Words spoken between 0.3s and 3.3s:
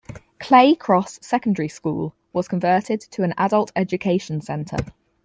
Clay Cross Secondary School was converted to